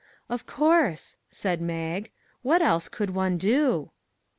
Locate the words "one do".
3.11-3.91